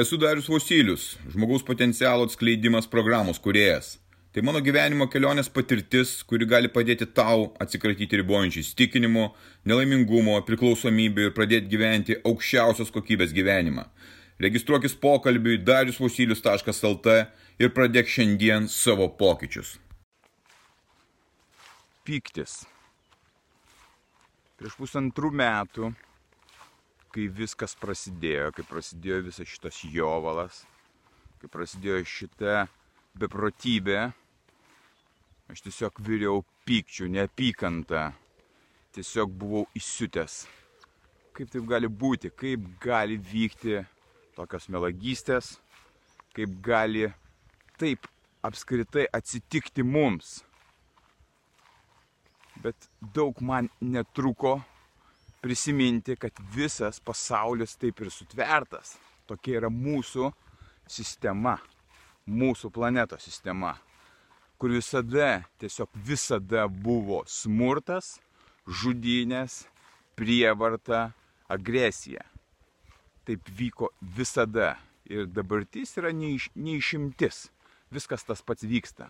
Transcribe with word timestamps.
Esu 0.00 0.16
Darius 0.16 0.46
Vosilius, 0.48 1.18
žmogaus 1.28 1.60
potencialo 1.62 2.24
atskleidimas 2.24 2.86
programos 2.88 3.38
kuriejas. 3.38 3.98
Tai 4.32 4.40
mano 4.46 4.62
gyvenimo 4.64 5.04
kelionės 5.12 5.50
patirtis, 5.52 6.14
kuri 6.24 6.46
gali 6.48 6.70
padėti 6.72 7.04
tau 7.18 7.50
atsikratyti 7.60 8.22
ribojančių 8.22 8.62
įstikinimų, 8.62 9.26
nelaimingumo, 9.68 10.38
priklausomybių 10.48 11.26
ir 11.26 11.36
pradėti 11.36 11.68
gyventi 11.74 12.16
aukščiausios 12.30 12.94
kokybės 12.94 13.36
gyvenimą. 13.36 13.84
Registruokis 14.40 14.96
pokalbiui 14.96 15.60
dariusvosilius.lt 15.68 17.16
ir 17.60 17.74
pradėk 17.76 18.08
šiandien 18.08 18.72
savo 18.72 19.10
pokyčius. 19.20 19.74
Pyktis. 22.08 22.62
Prieš 24.56 24.80
pusantrų 24.80 25.34
metų 25.44 25.92
kai 27.14 27.26
viskas 27.34 27.74
prasidėjo, 27.78 28.50
kai 28.54 28.64
prasidėjo 28.66 29.20
visas 29.26 29.50
šitas 29.50 29.80
jovalas, 29.90 30.62
kai 31.42 31.50
prasidėjo 31.50 32.04
šita 32.06 32.64
beprotybė, 33.18 34.10
aš 35.50 35.64
tiesiog 35.66 35.98
viriau 36.06 36.44
pykčių, 36.68 37.08
neapykantą, 37.10 38.10
tiesiog 38.94 39.32
buvau 39.40 39.64
įsiutęs. 39.78 40.44
Kaip 41.34 41.50
taip 41.50 41.66
gali 41.66 41.90
būti, 41.90 42.30
kaip 42.30 42.66
gali 42.82 43.16
vykti 43.18 43.80
tokios 44.36 44.68
melagystės, 44.70 45.56
kaip 46.36 46.54
gali 46.62 47.08
taip 47.80 48.06
apskritai 48.46 49.06
atsitikti 49.12 49.82
mums. 49.82 50.40
Bet 52.60 52.90
daug 53.14 53.40
man 53.40 53.70
netruko 53.80 54.60
prisiminti, 55.40 56.16
kad 56.16 56.36
visas 56.54 57.00
pasaulis 57.00 57.76
taip 57.80 58.00
ir 58.00 58.10
sutvertas. 58.12 58.96
Tokia 59.28 59.60
yra 59.60 59.70
mūsų 59.72 60.30
sistema, 60.90 61.56
mūsų 62.26 62.70
planetos 62.74 63.24
sistema, 63.24 63.76
kur 64.60 64.74
visada, 64.74 65.44
tiesiog 65.62 65.94
visada 66.06 66.66
buvo 66.68 67.22
smurtas, 67.30 68.18
žudynės, 68.66 69.64
prievarta, 70.18 71.10
agresija. 71.48 72.26
Taip 73.24 73.48
vyko 73.56 73.90
visada. 74.00 74.76
Ir 75.10 75.26
dabartis 75.26 75.96
yra 75.98 76.12
neiš, 76.14 76.50
neišimtis. 76.54 77.48
Viskas 77.90 78.22
tas 78.26 78.42
pats 78.46 78.62
vyksta. 78.62 79.08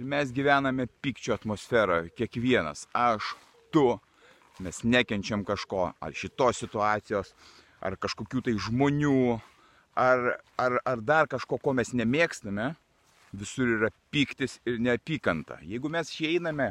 Ir 0.00 0.08
mes 0.08 0.30
gyvename 0.34 0.86
pykčio 1.04 1.34
atmosferoje, 1.36 2.08
kiekvienas. 2.16 2.86
Aš, 2.96 3.34
tu, 3.74 3.98
mes 4.62 4.82
nekenčiam 4.84 5.44
kažko, 5.46 5.88
ar 5.98 6.14
šitos 6.14 6.62
situacijos, 6.62 7.32
ar 7.82 7.96
kažkokių 8.00 8.44
tai 8.46 8.54
žmonių, 8.60 9.40
ar, 9.98 10.38
ar, 10.60 10.78
ar 10.84 11.02
dar 11.02 11.28
kažko, 11.30 11.58
ko 11.58 11.74
mes 11.74 11.92
nemėgstame, 11.96 12.72
visur 13.34 13.70
yra 13.78 13.90
piktis 14.14 14.60
ir 14.66 14.78
neapykanta. 14.82 15.58
Jeigu 15.66 15.90
mes 15.90 16.10
išeiname 16.12 16.70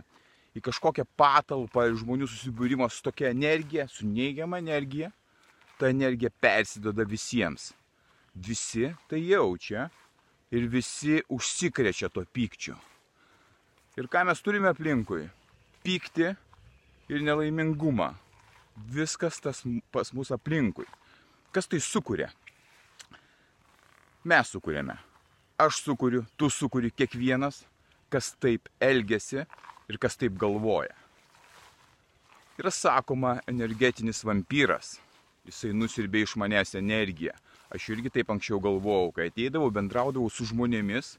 į 0.55 0.63
kažkokią 0.63 1.05
patalpą 1.17 1.89
žmonių 1.99 2.29
susibūrimo 2.29 2.87
su 2.91 3.03
tokia 3.03 3.33
energija, 3.33 3.87
su 3.89 4.07
neigiama 4.07 4.61
energija, 4.63 5.11
ta 5.77 5.89
energija 5.91 6.31
persidoda 6.41 7.05
visiems. 7.09 7.71
Visi 8.33 8.87
tai 9.09 9.21
jaučia 9.27 9.89
ir 10.53 10.69
visi 10.69 11.19
užsikrečia 11.29 12.09
to 12.13 12.23
pykčiu. 12.25 12.77
Ir 13.97 14.09
ką 14.09 14.23
mes 14.25 14.41
turime 14.41 14.71
aplinkui? 14.71 15.27
Pykti 15.85 16.31
ir 17.09 17.23
nelaimingumą. 17.23 18.13
Viskas 18.89 19.39
tas 19.41 19.61
pas 19.91 20.13
mus 20.13 20.31
aplinkui. 20.33 20.85
Kas 21.53 21.67
tai 21.69 21.79
sukuria? 21.83 22.31
Mes 24.25 24.49
sukūrėme. 24.49 24.95
Aš 25.61 25.83
sukūriu, 25.83 26.23
tu 26.39 26.49
sukūri 26.49 26.89
kiekvienas, 26.95 27.61
kas 28.09 28.31
taip 28.41 28.69
elgesi 28.81 29.43
ir 29.43 29.99
kas 30.01 30.17
taip 30.17 30.37
galvoja. 30.39 30.95
Yra 32.57 32.71
sakoma 32.73 33.39
energetinis 33.49 34.23
vampyras. 34.25 34.97
Jisai 35.43 35.73
nusirbė 35.75 36.23
iš 36.23 36.37
manęs 36.39 36.73
energiją. 36.79 37.33
Aš 37.73 37.89
irgi 37.95 38.11
taip 38.13 38.29
anksčiau 38.31 38.61
galvojau, 38.63 39.11
kai 39.15 39.27
ateidavau, 39.31 39.71
bendraudavau 39.73 40.29
su 40.31 40.45
žmonėmis, 40.47 41.17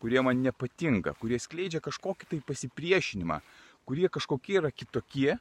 kurie 0.00 0.22
man 0.24 0.40
nepatinka, 0.40 1.12
kurie 1.20 1.38
skleidžia 1.42 1.82
kažkokį 1.84 2.28
tai 2.30 2.38
pasipriešinimą, 2.46 3.40
kurie 3.88 4.08
kažkokie 4.08 4.58
yra 4.60 4.70
kitokie. 4.70 5.38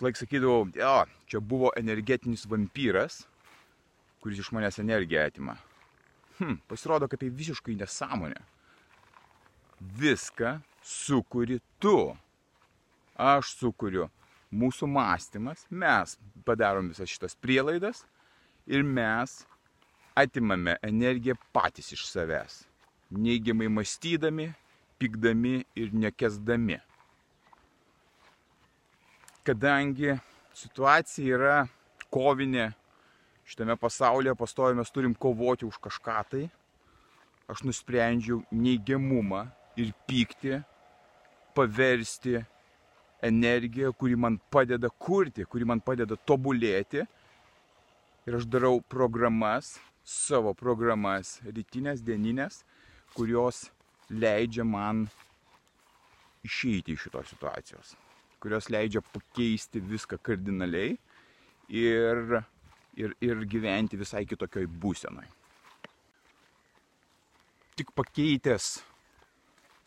Laik 0.00 0.14
sakydavau, 0.14 0.68
jo, 0.78 0.98
čia 1.26 1.40
buvo 1.42 1.72
energetinis 1.76 2.44
vampyras, 2.46 3.24
kuris 4.22 4.38
iš 4.38 4.52
manęs 4.54 4.78
energiją 4.78 5.24
atima. 5.26 5.56
Hm, 6.38 6.60
pasirodo, 6.70 7.08
kad 7.10 7.18
tai 7.18 7.32
visiškai 7.34 7.74
nesąmonė. 7.80 8.38
Viską 9.98 10.60
sukuri 10.86 11.58
tu. 11.82 12.14
Aš 13.18 13.56
sukuriu 13.58 14.06
mūsų 14.54 14.86
mąstymas, 14.86 15.66
mes 15.70 16.14
padarom 16.46 16.92
visas 16.92 17.10
šitas 17.10 17.34
prielaidas 17.34 18.04
ir 18.70 18.86
mes 18.86 19.40
atimame 20.14 20.76
energiją 20.82 21.34
patys 21.52 21.90
iš 21.96 22.06
savęs. 22.06 22.62
Neigiamai 23.10 23.66
mąstydami, 23.72 24.52
pykdami 25.00 25.64
ir 25.74 25.90
nekesdami 25.94 26.78
kadangi 29.46 30.16
situacija 30.56 31.36
yra 31.38 31.56
kovinė, 32.12 32.70
šitame 33.48 33.76
pasaulyje 33.80 34.34
pastovi 34.38 34.76
mes 34.78 34.90
turim 34.92 35.14
kovoti 35.14 35.66
už 35.68 35.78
kažką 35.84 36.18
tai, 36.32 36.44
aš 37.48 37.64
nusprendžiau 37.64 38.42
neigiamumą 38.52 39.46
ir 39.80 39.92
pyktį 40.08 40.60
paversti 41.56 42.38
energiją, 43.24 43.92
kuri 43.92 44.16
man 44.16 44.38
padeda 44.50 44.90
kurti, 44.90 45.46
kuri 45.48 45.66
man 45.66 45.80
padeda 45.82 46.18
tobulėti. 46.28 47.04
Ir 48.28 48.36
aš 48.36 48.44
darau 48.52 48.82
programas, 48.84 49.78
savo 50.04 50.52
programas, 50.54 51.38
rytinės, 51.46 52.02
dieninės, 52.04 52.60
kurios 53.16 53.64
leidžia 54.12 54.66
man 54.68 55.06
išeiti 56.44 56.92
iš 56.92 57.08
šitos 57.08 57.32
situacijos 57.32 57.96
kurios 58.42 58.68
leidžia 58.70 59.02
pakeisti 59.12 59.82
viską 59.82 60.18
kardinaliai 60.22 60.96
ir, 61.68 62.38
ir, 62.96 63.14
ir 63.20 63.44
gyventi 63.50 63.98
visai 64.00 64.24
kitokioj 64.28 64.68
būsenoj. 64.82 65.26
Tik 67.78 67.92
pakeitęs 67.94 68.78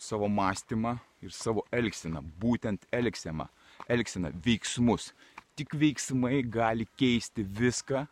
savo 0.01 0.29
mąstymą 0.31 0.95
ir 1.21 1.33
savo 1.35 1.65
elgseną, 1.71 2.23
būtent 2.41 2.87
elgseną, 2.95 3.45
elgseną, 3.91 4.31
veiksmus, 4.45 5.11
tik 5.55 5.75
veiksmai 5.77 6.41
gali 6.47 6.87
keisti 6.97 7.43
viską, 7.43 8.05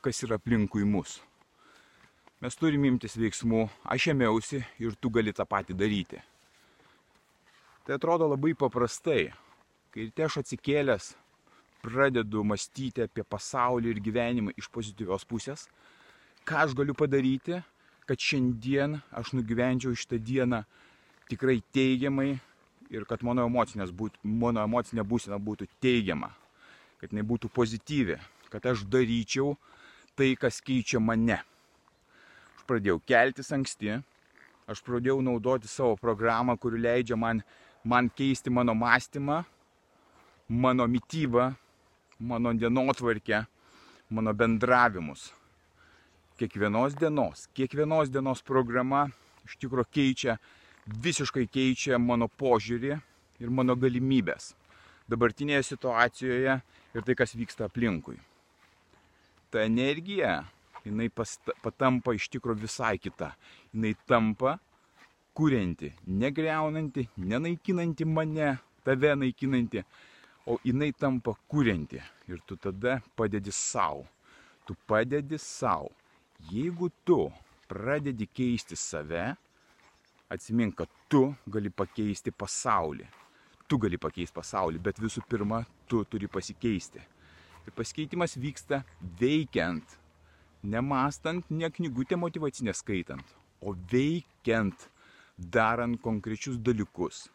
kas 0.00 0.22
yra 0.24 0.38
aplinkui 0.38 0.86
mus. 0.86 1.18
Mes 2.38 2.54
turime 2.54 2.86
imtis 2.86 3.18
veiksmų, 3.18 3.66
aš 3.90 4.12
ėmiausi 4.12 4.62
ir 4.78 4.94
tu 5.02 5.10
gali 5.10 5.34
tą 5.34 5.44
patį 5.48 5.74
daryti. 5.74 6.20
Tai 7.84 7.96
atrodo 7.96 8.28
labai 8.30 8.52
paprastai, 8.54 9.32
Kai 9.98 10.04
ryte 10.06 10.22
aš 10.22 10.36
atsikėlęs 10.38 11.06
pradedu 11.82 12.44
mąstyti 12.46 13.02
apie 13.02 13.24
pasaulį 13.26 13.88
ir 13.90 13.98
gyvenimą 13.98 14.52
iš 14.54 14.68
pozityvios 14.70 15.24
pusės, 15.26 15.64
ką 16.46 16.60
aš 16.62 16.76
galiu 16.78 16.94
padaryti, 16.94 17.58
kad 18.06 18.22
šiandien 18.22 18.94
aš 19.10 19.32
nugyvenčiau 19.34 19.98
šitą 19.98 20.20
dieną 20.22 20.60
tikrai 21.32 21.56
teigiamai 21.74 22.28
ir 22.94 23.08
kad 23.10 23.26
mano, 23.26 23.48
būt, 23.50 24.22
mano 24.22 24.62
emocinė 24.62 25.02
būsena 25.02 25.40
būtų 25.42 25.66
teigiama, 25.82 26.30
kad 27.02 27.10
jinai 27.10 27.26
būtų 27.26 27.50
pozityvi, 27.50 28.20
kad 28.54 28.70
aš 28.70 28.86
daryčiau 28.86 29.56
tai, 30.14 30.36
kas 30.38 30.62
keičia 30.62 31.02
mane. 31.02 31.42
Aš 32.54 32.70
pradėjau 32.70 33.02
keltis 33.02 33.50
anksti, 33.50 33.98
aš 34.70 34.86
pradėjau 34.86 35.18
naudoti 35.26 35.66
savo 35.66 35.98
programą, 35.98 36.54
kuri 36.54 36.86
leidžia 36.86 37.18
man, 37.18 37.42
man 37.82 38.14
keisti 38.14 38.46
mano 38.46 38.78
mąstymą, 38.78 39.42
mano 40.48 40.88
mytybą, 40.88 41.54
mano 42.20 42.54
dienotvarkę, 42.54 43.44
mano 44.10 44.34
bendravimus. 44.34 45.32
Kiekvienos 46.38 46.94
dienos, 46.94 47.48
kiekvienos 47.54 48.10
dienos 48.10 48.42
programa 48.42 49.08
iš 49.44 49.56
tikrųjų 49.58 49.90
keičia, 49.90 50.38
visiškai 50.86 51.48
keičia 51.50 51.98
mano 51.98 52.28
požiūrį 52.28 52.94
ir 53.42 53.50
mano 53.50 53.74
galimybės 53.76 54.54
dabartinėje 55.08 55.64
situacijoje 55.72 56.54
ir 56.94 57.04
tai, 57.04 57.16
kas 57.16 57.34
vyksta 57.36 57.68
aplinkui. 57.68 58.18
Ta 59.48 59.64
energija, 59.64 60.42
jinai 60.84 61.08
pasta, 61.08 61.54
patampa 61.64 62.14
iš 62.16 62.28
tikrųjų 62.32 62.64
visai 62.66 62.96
kita. 63.00 63.32
Jinai 63.72 63.94
tampa 64.08 64.58
kurianti, 65.38 65.92
negreunanti, 66.06 67.06
nenaikinanti 67.16 68.04
mane, 68.08 68.56
tave 68.84 69.14
naikinanti, 69.16 69.84
o 70.48 70.58
jinai 70.64 70.90
tampa 70.96 71.36
kurianti 71.50 72.00
ir 72.28 72.42
tu 72.46 72.56
tada 72.56 72.98
padedi 73.16 73.52
savo. 73.52 74.06
Tu 74.66 74.74
padedi 74.88 75.38
savo 75.38 75.92
Jeigu 76.46 76.90
tu 77.04 77.32
pradedi 77.68 78.26
keisti 78.26 78.76
save, 78.76 79.34
atsimink, 80.30 80.76
kad 80.78 80.88
tu 81.10 81.34
gali 81.50 81.68
pakeisti 81.70 82.30
pasaulį. 82.30 83.08
Tu 83.68 83.76
gali 83.76 83.98
pakeisti 84.00 84.36
pasaulį, 84.36 84.80
bet 84.80 85.00
visų 85.02 85.24
pirma, 85.28 85.64
tu 85.90 86.04
turi 86.08 86.30
pasikeisti. 86.30 87.02
Ir 87.66 87.74
pasikeitimas 87.76 88.38
vyksta 88.40 88.80
veikiant, 89.20 89.98
nemastant, 90.62 91.50
ne 91.50 91.68
knygutę 91.68 92.16
motivacinę 92.16 92.72
skaitant, 92.72 93.34
o 93.60 93.74
veikiant, 93.92 94.88
darant 95.36 96.00
konkrečius 96.00 96.56
dalykus. 96.56 97.26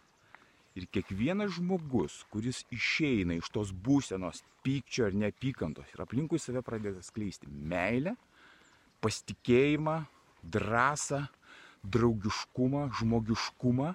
Ir 0.73 0.87
kiekvienas 0.89 1.53
žmogus, 1.59 2.23
kuris 2.33 2.63
išeina 2.73 3.37
iš 3.37 3.51
tos 3.53 3.69
būsenos 3.85 4.41
pykčio 4.65 5.05
ar 5.05 5.17
neapykantos 5.17 5.91
ir 5.93 6.01
aplinkui 6.01 6.39
save 6.41 6.63
pradeda 6.65 7.03
skleisti 7.05 7.49
meilę, 7.49 8.15
pasitikėjimą, 9.03 9.99
drąsą, 10.43 11.21
draugiškumą, 11.83 12.87
žmogiškumą, 12.99 13.93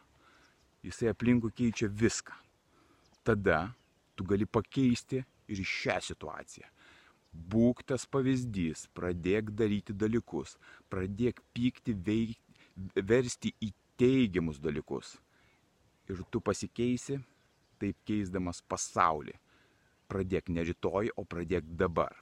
jisai 0.87 1.11
aplinkui 1.11 1.51
keičia 1.51 1.91
viską. 1.91 2.37
Tada 3.27 3.75
tu 4.15 4.25
gali 4.25 4.47
pakeisti 4.47 5.25
ir 5.49 5.63
šią 5.65 5.99
situaciją. 6.13 6.69
Būk 7.33 7.83
tas 7.87 8.07
pavyzdys, 8.09 8.87
pradėk 8.97 9.51
daryti 9.57 9.95
dalykus, 9.95 10.57
pradėk 10.91 11.43
pykti, 11.55 11.95
veik, 11.95 12.39
versti 12.95 13.53
į 13.63 13.73
teigiamus 14.01 14.61
dalykus. 14.63 15.17
Ir 16.09 16.23
tu 16.33 16.41
pasikeisi, 16.41 17.19
taip 17.81 17.99
keisdamas 18.09 18.63
pasaulį. 18.65 19.35
Pradėk 20.09 20.49
ne 20.49 20.65
rytoj, 20.65 21.11
o 21.21 21.25
pradėk 21.29 21.69
dabar. 21.77 22.17